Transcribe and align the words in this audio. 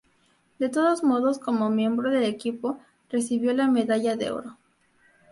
De 0.57 0.67
todos 0.67 1.03
modos 1.03 1.37
como 1.37 1.69
miembro 1.69 2.09
del 2.09 2.23
equipo, 2.23 2.79
recibió 3.11 3.53
la 3.53 3.67
medalla 3.67 4.15
de 4.15 4.31
oro. 4.31 4.57